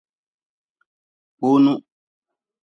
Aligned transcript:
Kpoonu. 1.37 1.73